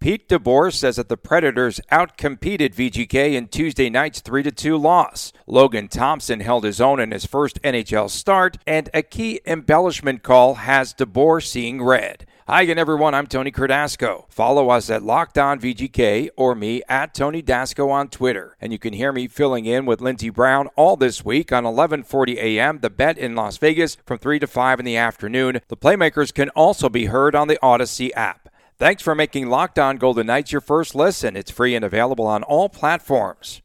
[0.00, 5.30] Pete DeBoer says that the Predators outcompeted VGK in Tuesday night's 3 2 loss.
[5.46, 10.54] Logan Thompson held his own in his first NHL start, and a key embellishment call
[10.54, 12.24] has DeBoer seeing red.
[12.46, 13.14] Hi again, everyone.
[13.14, 14.24] I'm Tony Cardasco.
[14.30, 18.56] Follow us at Locked On VGK or me at Tony Dasco on Twitter.
[18.58, 22.38] And you can hear me filling in with Lindsey Brown all this week on 11:40
[22.38, 22.78] a.m.
[22.80, 25.60] The Bet in Las Vegas from 3 to 5 in the afternoon.
[25.68, 28.49] The Playmakers can also be heard on the Audacy app.
[28.80, 31.36] Thanks for making Locked On Golden Knights your first listen.
[31.36, 33.60] It's free and available on all platforms.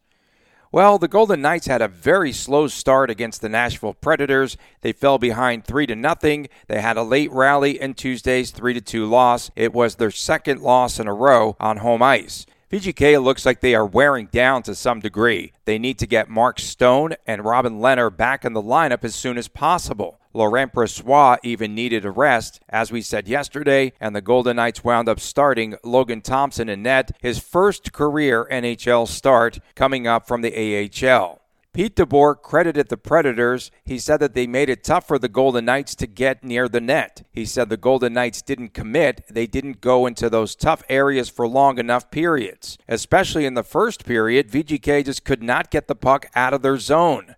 [0.70, 4.58] Well, the Golden Knights had a very slow start against the Nashville Predators.
[4.82, 6.50] They fell behind 3 to nothing.
[6.68, 9.50] They had a late rally in Tuesday's 3 to 2 loss.
[9.56, 12.44] It was their second loss in a row on home ice.
[12.68, 15.52] VGK looks like they are wearing down to some degree.
[15.66, 19.38] They need to get Mark Stone and Robin Lehner back in the lineup as soon
[19.38, 20.18] as possible.
[20.32, 25.08] Laurent Brossoit even needed a rest, as we said yesterday, and the Golden Knights wound
[25.08, 30.90] up starting Logan Thompson in net, his first career NHL start coming up from the
[31.00, 31.40] AHL.
[31.76, 33.70] Pete DeBoer credited the Predators.
[33.84, 36.80] He said that they made it tough for the Golden Knights to get near the
[36.80, 37.26] net.
[37.30, 39.22] He said the Golden Knights didn't commit.
[39.28, 42.78] They didn't go into those tough areas for long enough periods.
[42.88, 46.78] Especially in the first period, VGK just could not get the puck out of their
[46.78, 47.35] zone.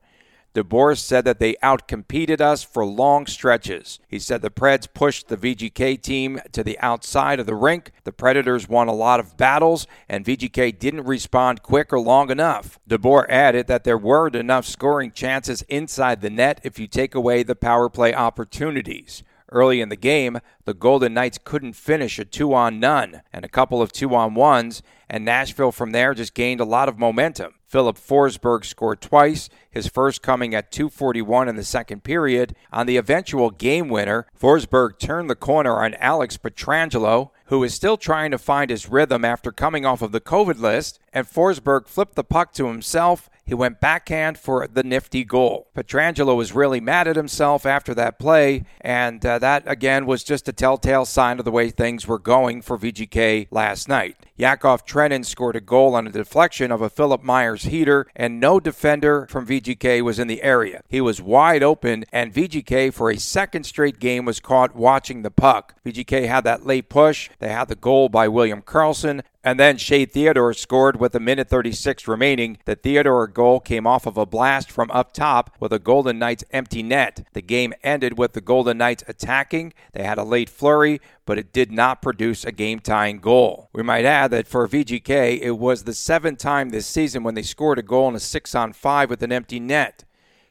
[0.59, 4.01] DeBoer said that they outcompeted us for long stretches.
[4.09, 7.93] He said the Preds pushed the VGK team to the outside of the rink.
[8.03, 12.81] The Predators won a lot of battles, and VGK didn't respond quick or long enough.
[12.91, 17.45] DeBoer added that there weren't enough scoring chances inside the net if you take away
[17.45, 19.23] the power play opportunities.
[19.53, 23.49] Early in the game, the Golden Knights couldn't finish a two on none and a
[23.49, 27.55] couple of two on ones, and Nashville from there just gained a lot of momentum.
[27.69, 32.57] Filip Forsberg scored twice, his first coming at 241 in the second period.
[32.73, 37.99] On the eventual game winner, Forsberg turned the corner on Alex Pietrangelo, who is still
[37.99, 42.15] trying to find his rhythm after coming off of the COVID list, and Forsberg flipped
[42.15, 45.69] the puck to himself he went backhand for the nifty goal.
[45.75, 50.49] Pietrangelo was really mad at himself after that play, and uh, that again was just
[50.49, 54.17] a telltale sign of the way things were going for VGK last night.
[54.37, 58.61] Yakov Trenin scored a goal on a deflection of a Philippe Myers heater, and no
[58.61, 60.83] defender from VGK was in the area.
[60.87, 65.31] He was wide open, and VGK for a second straight game was caught watching the
[65.31, 65.75] puck.
[65.87, 67.31] VGK had that late push.
[67.39, 71.49] They had the goal by William Karlsson, and then Shea Theodore scored with a minute
[71.49, 72.59] 36 remaining.
[72.65, 76.45] The Theodore goal came off of a blast from up top with a Golden Knights
[76.51, 77.27] empty net.
[77.33, 79.73] The game ended with the Golden Knights attacking.
[79.93, 83.71] They had a late flurry, but it did not produce a game tying goal.
[83.73, 87.43] We might add that for VGK, it was the seventh time this season when they
[87.43, 90.05] scored a goal in a 6 on 5 with an empty net.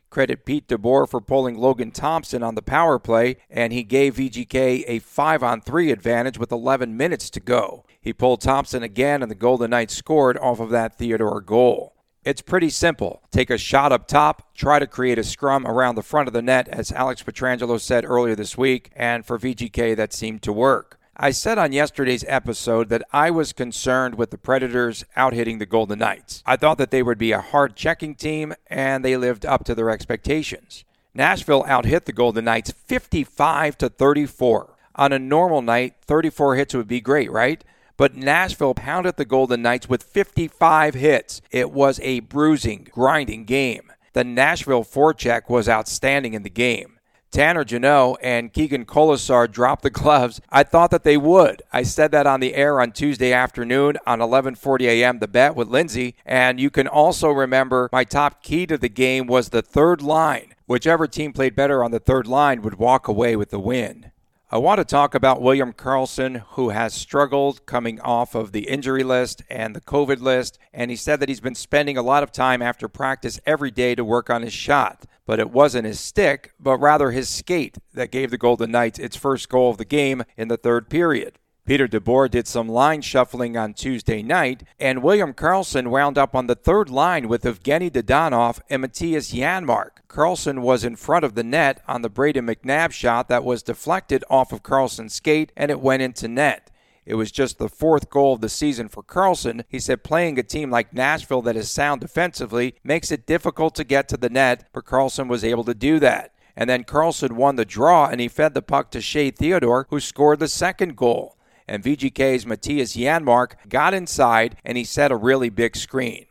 [0.10, 4.86] Credit Pete DeBoer for pulling Logan Thompson on the power play, and he gave VGK
[4.88, 7.84] a 5 on 3 advantage with 11 minutes to go.
[8.08, 11.94] He pulled Thompson again, and the Golden Knights scored off of that Theodore goal.
[12.24, 13.22] It's pretty simple.
[13.32, 16.42] Take a shot up top, try to create a scrum around the front of the
[16.42, 20.98] net, as Alex Pietrangelo said earlier this week, and for VGK, that seemed to work.
[21.18, 25.66] I said on yesterday's episode that I was concerned with the Predators out hitting the
[25.66, 26.42] Golden Knights.
[26.46, 29.76] I thought that they would be a hard checking team, and they lived up to
[29.76, 30.86] their expectations.
[31.14, 34.78] Nashville out hit the Golden Knights 55 to 34.
[34.96, 37.66] On a normal night, 34 hits would be great, right?
[37.98, 41.42] But Nashville pounded the Golden Knights with 55 hits.
[41.52, 43.92] It was a bruising, grinding game.
[44.14, 47.00] The Nashville forecheck was outstanding in the game.
[47.30, 50.40] Tanner Jeannot and Keegan Kolesar dropped the gloves.
[50.50, 51.62] I thought that they would.
[51.74, 55.20] I said that on the air on Tuesday afternoon on 11:40 a.m.
[55.20, 59.28] The bet with Lindsay, and you can also remember my top key to the game
[59.28, 60.54] was the third line.
[60.68, 64.12] Whichever team played better on the third line would walk away with the win.
[64.50, 69.04] I want to talk about William Karlsson, who has struggled coming off of the injury
[69.04, 70.58] list and the COVID list.
[70.72, 73.94] And he said that he's been spending a lot of time after practice every day
[73.94, 75.06] to work on his shot.
[75.26, 79.18] But it wasn't his stick, but rather his skate that gave the Golden Knights its
[79.18, 81.40] first goal of the game in the third period.
[81.68, 86.48] Peter DeBoer did some line shuffling on Tuesday night, and William Karlsson wound up on
[86.48, 89.90] the third line with Evgeny Dadonov and Mattias Janmark.
[90.08, 94.24] Karlsson was in front of the net on the Brayden McNabb shot that was deflected
[94.30, 96.72] off of Karlsson's skate and it went into net.
[97.06, 99.66] It was just the fourth goal of the season for Karlsson.
[99.68, 103.84] He said playing a team like Nashville that is sound defensively makes it difficult to
[103.84, 106.34] get to the net, but Karlsson was able to do that.
[106.56, 110.00] And then Karlsson won the draw and he fed the puck to Shea Theodore, who
[110.00, 111.37] scored the second goal.
[111.68, 116.28] And VGK's Mattias Janmark got inside and he set a really big screen.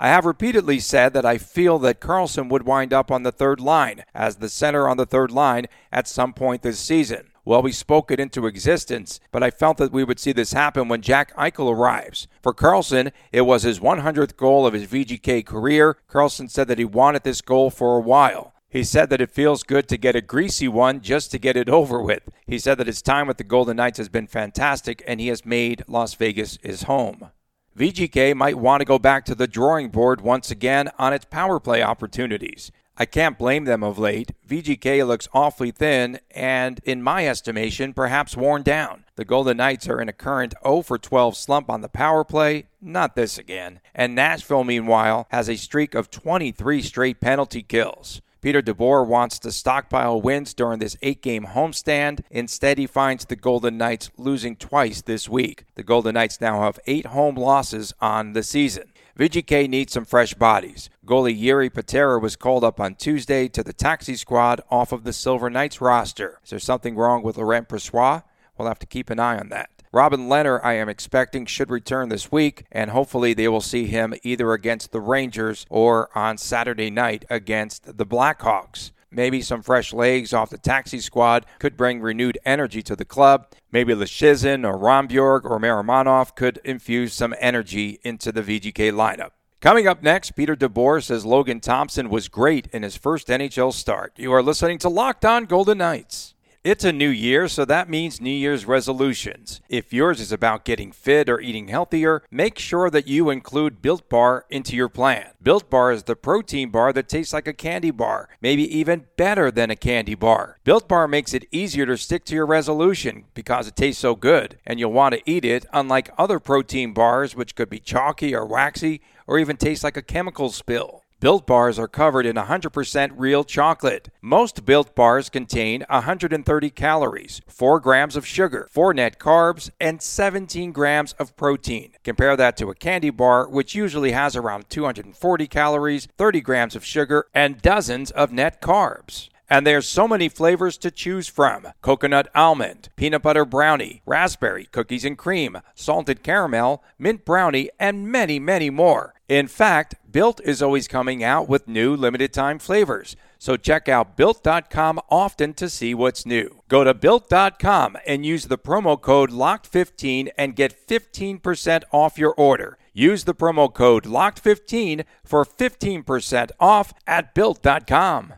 [0.00, 3.58] I have repeatedly said that I feel that Karlsson would wind up on the third
[3.58, 7.30] line, as the center on the third line at some point this season.
[7.44, 10.86] Well, we spoke it into existence, but I felt that we would see this happen
[10.86, 12.28] when Jack Eichel arrives.
[12.42, 15.96] For Karlsson, it was his 100th goal of his VGK career.
[16.08, 18.52] Karlsson said that he wanted this goal for a while.
[18.70, 21.68] He said that it feels good to get a greasy one just to get it
[21.70, 22.28] over with.
[22.46, 25.46] He said that his time with the Golden Knights has been fantastic and he has
[25.46, 27.30] made Las Vegas his home.
[27.76, 31.60] VGK might want to go back to the drawing board once again on its power
[31.60, 32.72] play opportunities.
[33.00, 34.32] I can't blame them of late.
[34.48, 39.04] VGK looks awfully thin and, in my estimation, perhaps worn down.
[39.14, 42.66] The Golden Knights are in a current 0 for 12 slump on the power play.
[42.82, 43.78] Not this again.
[43.94, 48.20] And Nashville, meanwhile, has a streak of 23 straight penalty kills.
[48.40, 52.20] Peter DeBoer wants to stockpile wins during this eight game homestand.
[52.30, 55.64] Instead, he finds the Golden Knights losing twice this week.
[55.74, 58.92] The Golden Knights now have eight home losses on the season.
[59.18, 60.88] VGK needs some fresh bodies.
[61.04, 65.12] Goalie Jiri Patera was called up on Tuesday to the taxi squad off of the
[65.12, 66.38] Silver Knights roster.
[66.44, 68.22] Is there something wrong with Laurent Brossoit?
[68.56, 69.70] We'll have to keep an eye on that.
[69.92, 74.14] Robin Lehner, I am expecting, should return this week, and hopefully they will see him
[74.22, 78.92] either against the Rangers or on Saturday night against the Blackhawks.
[79.10, 83.46] Maybe some fresh legs off the taxi squad could bring renewed energy to the club.
[83.72, 89.30] Maybe Leschyshyn or Rondbjerg or Miromanov could infuse some energy into the VGK lineup.
[89.60, 94.12] Coming up next, Peter DeBoer says Logan Thompson was great in his first NHL start.
[94.16, 96.34] You are listening to Locked On Golden Knights.
[96.64, 99.60] It's a new year, so that means New Year's resolutions.
[99.68, 104.08] If yours is about getting fit or eating healthier, make sure that you include Built
[104.08, 105.30] Bar into your plan.
[105.40, 109.52] Built Bar is the protein bar that tastes like a candy bar, maybe even better
[109.52, 110.58] than a candy bar.
[110.64, 114.58] Built Bar makes it easier to stick to your resolution because it tastes so good,
[114.66, 118.44] and you'll want to eat it, unlike other protein bars, which could be chalky or
[118.44, 121.04] waxy or even taste like a chemical spill.
[121.20, 124.08] Built bars are covered in 100% real chocolate.
[124.22, 130.70] Most built bars contain 130 calories, 4 grams of sugar, 4 net carbs, and 17
[130.70, 131.90] grams of protein.
[132.04, 136.84] Compare that to a candy bar, which usually has around 240 calories, 30 grams of
[136.84, 139.28] sugar, and dozens of net carbs.
[139.50, 145.04] And there's so many flavors to choose from coconut almond, peanut butter brownie, raspberry, cookies
[145.04, 149.14] and cream, salted caramel, mint brownie, and many, many more.
[149.28, 153.14] In fact, Built is always coming out with new limited time flavors.
[153.38, 156.62] So check out built.com often to see what's new.
[156.68, 162.78] Go to built.com and use the promo code LOCKED15 and get 15% off your order.
[162.94, 168.34] Use the promo code LOCKED15 for 15% off at built.com.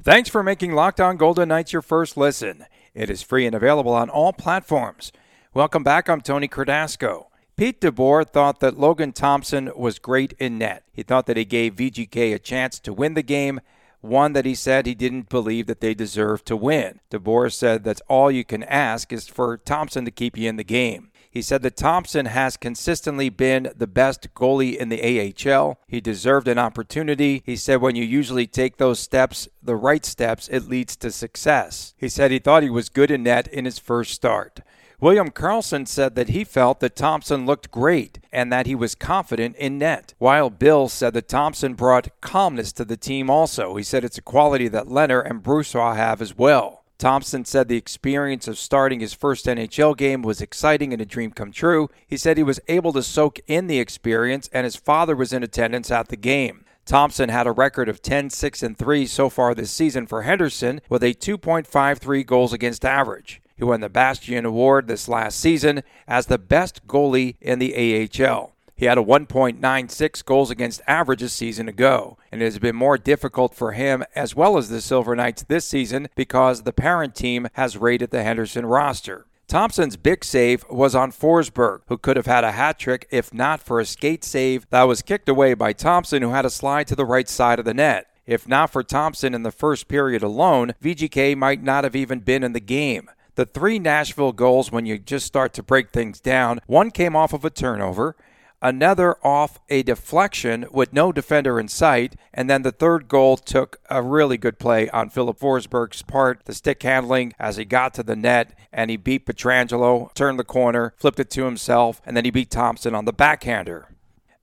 [0.00, 2.64] Thanks for making Locked On Golden Knights your first listen.
[2.94, 5.12] It is free and available on all platforms.
[5.58, 6.08] Welcome back.
[6.08, 7.26] I'm Tony Cardasco.
[7.56, 10.84] Pete DeBoer thought that Logan Thompson was great in net.
[10.92, 13.60] He thought that he gave VGK a chance to win the game,
[14.00, 17.00] one that he said he didn't believe that they deserved to win.
[17.10, 20.62] DeBoer said that all you can ask is for Thompson to keep you in the
[20.62, 21.10] game.
[21.28, 25.80] He said that Thompson has consistently been the best goalie in the AHL.
[25.88, 27.42] He deserved an opportunity.
[27.44, 31.94] He said when you usually take those steps, the right steps, it leads to success.
[31.96, 34.60] He said he thought he was good in net in his first start.
[35.00, 39.54] William Karlsson said that he felt that Thompson looked great and that he was confident
[39.54, 40.12] in net.
[40.18, 43.76] Wild Bill said that Thompson brought calmness to the team also.
[43.76, 46.82] He said it's a quality that Lehner and Brossoit have as well.
[46.98, 51.30] Thompson said the experience of starting his first NHL game was exciting and a dream
[51.30, 51.88] come true.
[52.04, 55.44] He said he was able to soak in the experience and his father was in
[55.44, 56.64] attendance at the game.
[56.86, 60.80] Thompson had a record of 10 6 and 3 so far this season for Henderson
[60.88, 66.26] with a 2.53 goals against average who won the Bastien Award this last season as
[66.26, 68.54] the best goalie in the AHL.
[68.78, 72.96] He had a 1.96 goals against average a season ago, and it has been more
[72.96, 77.48] difficult for him as well as the Silver Knights this season because the parent team
[77.54, 79.26] has raided the Henderson roster.
[79.48, 83.60] Thompson's big save was on Forsberg, who could have had a hat trick if not
[83.60, 86.94] for a skate save that was kicked away by Thompson, who had a slide to
[86.94, 88.06] the right side of the net.
[88.26, 92.44] If not for Thompson in the first period alone, VGK might not have even been
[92.44, 93.10] in the game.
[93.38, 97.32] The three Nashville goals, when you just start to break things down, one came off
[97.32, 98.16] of a turnover.
[98.60, 102.16] another off a deflection with no defender in sight.
[102.34, 106.52] And then the third goal took a really good play on Filip Forsberg's part, the
[106.52, 110.92] stick handling as he got to the net and he beat Pietrangelo, turned the corner,
[110.96, 113.94] flipped it to himself, and then he beat Thompson on the backhander.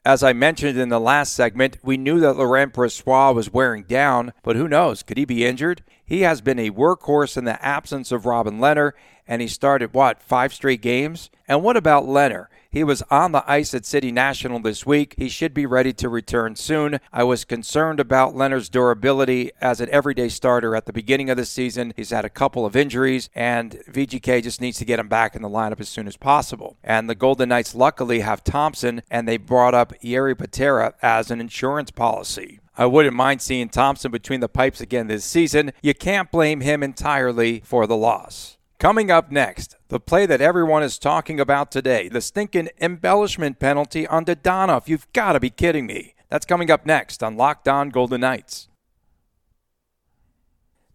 [0.05, 4.33] As I mentioned in the last segment, we knew that Laurent Brossoit was wearing down,
[4.43, 5.01] but who knows?
[5.01, 5.81] Could he be injured?
[6.05, 8.91] He has been a workhorse in the absence of Robin Lehner,
[9.27, 11.31] and he started, what, five straight games?
[11.47, 12.45] And what about Lehner?
[12.69, 15.15] He was on the ice at City National this week.
[15.17, 16.99] He should be ready to return soon.
[17.13, 21.45] I was concerned about Lehner's durability as an everyday starter at the beginning of the
[21.45, 21.93] season.
[21.95, 25.41] He's had a couple of injuries, and VGK just needs to get him back in
[25.41, 26.77] the lineup as soon as possible.
[26.83, 31.39] And the Golden Knights luckily have Thompson, and they brought up Jiri Patera as an
[31.39, 32.59] insurance policy.
[32.77, 35.71] I wouldn't mind seeing Thompson between the pipes again this season.
[35.81, 38.57] You can't blame him entirely for the loss.
[38.79, 44.05] Coming up next, the play that everyone is talking about today, the stinking embellishment penalty
[44.05, 44.89] on Dadonov.
[44.89, 46.15] You've got to be kidding me.
[46.29, 48.67] That's coming up next on Locked On Golden Knights.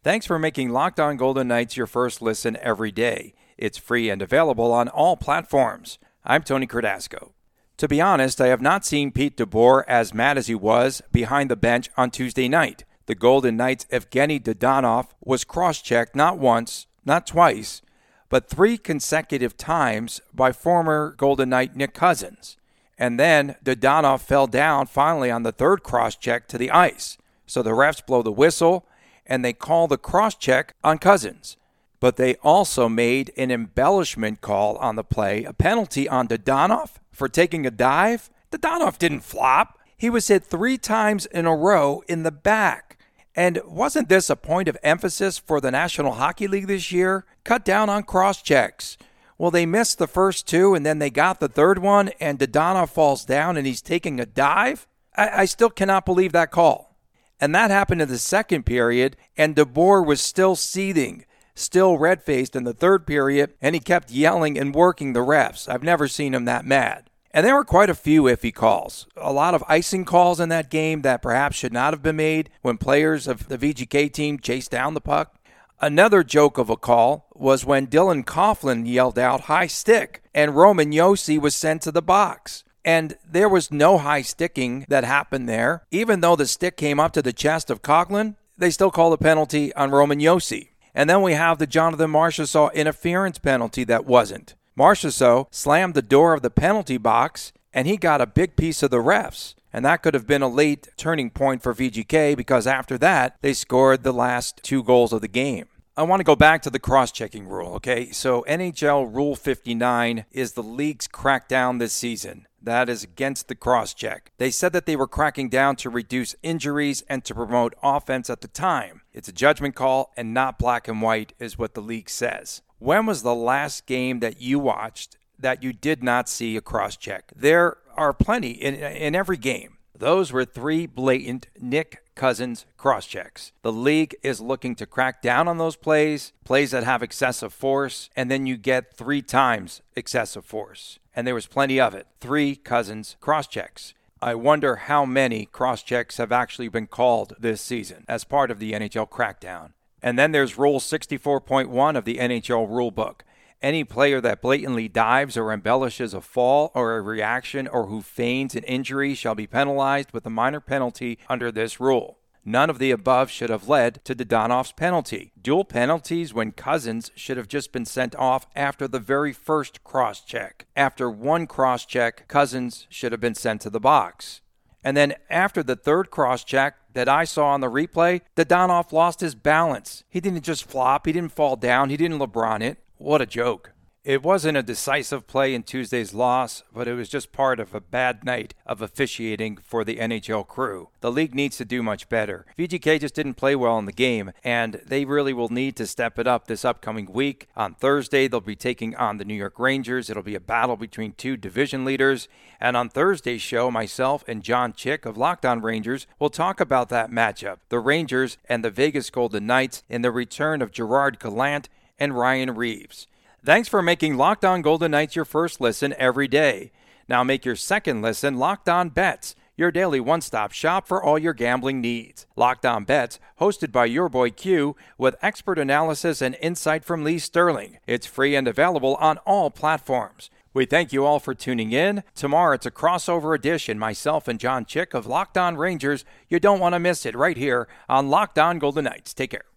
[0.03, 3.33] Thanks for making Locked On Golden Knights your first listen every day.
[3.57, 5.99] It's free and available on all platforms.
[6.25, 7.33] I'm Tony Cardasco.
[7.81, 11.51] To be honest, I have not seen Pete DeBoer as mad as he was behind
[11.51, 12.85] the bench on Tuesday night.
[13.07, 17.81] The Golden Knights' Evgeny Dadonov was cross checked not once, not twice,
[18.29, 22.59] but three consecutive times by former Golden Knight Nick Cousins.
[22.99, 27.17] And then Dadonov fell down finally on the third cross check to the ice.
[27.47, 28.85] So the refs blow the whistle
[29.25, 31.57] and they call the cross check on Cousins.
[32.01, 37.29] But they also made an embellishment call on the play, a penalty on Dadonov for
[37.29, 38.31] taking a dive.
[38.51, 39.79] Dadonov didn't flop.
[39.97, 42.99] He was hit three times in a row in the back.
[43.37, 47.27] And wasn't this a point of emphasis for the National Hockey League this year?
[47.45, 48.97] Cut down on cross checks.
[49.39, 52.91] Well, they missed the first two, and then they got the third one, and Dadonov
[52.91, 54.87] falls down and he's taking a dive.
[55.17, 56.97] I, I still cannot believe that call.
[57.41, 61.25] And that happened in the second period, and DeBoer was still seething,
[61.61, 65.69] still red faced in the third period, and he kept yelling and working the refs.
[65.69, 67.11] I've never seen him that mad.
[67.33, 69.07] And there were quite a few iffy calls.
[69.17, 72.51] A lot of icing calls in that game that perhaps should not have been made
[72.63, 75.37] when players of the VGK team chased down the puck.
[75.81, 80.91] Another joke of a call was when Dylan Coghlan yelled out high stick and Roman
[80.91, 82.65] Josi was sent to the box.
[82.85, 85.85] And there was no high sticking that happened there.
[85.91, 89.19] Even though the stick came up to the chest of Coghlan, they still called a
[89.19, 90.70] penalty on Roman Josi.
[90.95, 94.55] And then we have the Jonathan Marchessault interference penalty that wasn't.
[94.77, 98.91] Marchessault slammed the door of the penalty box and he got a big piece of
[98.91, 99.55] the refs.
[99.73, 103.53] And that could have been a late turning point for VGK because after that, they
[103.53, 105.69] scored the last two goals of the game.
[105.97, 108.11] I want to go back to the cross checking rule, okay?
[108.13, 112.47] So, NHL Rule 59 is the league's crackdown this season.
[112.63, 114.31] That is against the cross check.
[114.39, 118.41] They said that they were cracking down to reduce injuries and to promote offense at
[118.41, 119.03] the time.
[119.13, 122.63] It's a judgment call and not black and white, is what the league says.
[122.79, 126.97] When was the last game that you watched that you did not see a cross
[126.97, 127.33] check?
[127.35, 129.79] There are plenty in, in every game.
[129.97, 133.53] Those were three blatant Nick Cousins cross checks.
[133.63, 138.11] The league is looking to crack down on those plays, plays that have excessive force,
[138.15, 140.99] and then you get three times excessive force.
[141.17, 142.07] And there was plenty of it.
[142.21, 143.95] Three Cousins cross checks.
[144.21, 148.59] I wonder how many cross checks have actually been called this season as part of
[148.59, 149.71] the NHL crackdown.
[150.03, 153.21] And then there's Rule 64.1 of the NHL rulebook.
[153.63, 158.55] Any player that blatantly dives or embellishes a fall or a reaction or who feigns
[158.55, 162.17] an injury shall be penalized with a minor penalty under this rule.
[162.43, 165.33] None of the above should have led to Dadonov's penalty.
[165.41, 170.25] Dual penalties when Cousins should have just been sent off after the very first cross
[170.25, 170.67] check.
[170.75, 174.41] After one cross check, Cousins should have been sent to the box.
[174.83, 179.21] And then after the third cross check that I saw on the replay, Dadonov lost
[179.21, 180.05] his balance.
[180.09, 182.79] He didn't just flop, he didn't fall down, he didn't LeBron it.
[183.01, 183.73] What a joke.
[184.05, 187.81] It wasn't a decisive play in Tuesday's loss, but it was just part of a
[187.81, 190.91] bad night of officiating for the NHL crew.
[191.01, 192.45] The league needs to do much better.
[192.59, 196.19] VGK just didn't play well in the game, and they really will need to step
[196.19, 197.49] it up this upcoming week.
[197.57, 200.11] On Thursday, they'll be taking on the New York Rangers.
[200.11, 202.29] It'll be a battle between two division leaders.
[202.61, 206.91] And on Thursday's show, myself and John Chick of Locked On Rangers will talk about
[206.91, 211.71] that matchup the Rangers and the Vegas Golden Knights in the return of Gerard Gallant
[212.01, 213.07] and Ryan Reaves.
[213.45, 216.73] Thanks for making Locked On Golden Knights your first listen every day.
[217.09, 221.19] Now make your second listen Locked On Bets, your daily one stop shop for all
[221.19, 222.27] your gambling needs.
[222.37, 227.19] Locked On Bets, hosted by your boy Q, with expert analysis and insight from Lee
[227.19, 227.79] Sterling.
[227.87, 230.31] It's free and available on all platforms.
[230.53, 232.03] We thank you all for tuning in.
[232.15, 233.79] Tomorrow it's a crossover edition.
[233.79, 236.05] Myself and John Chick of Locked On Rangers.
[236.29, 239.15] You don't want to miss it right here on Locked On Golden Knights.
[239.15, 239.50] Take care.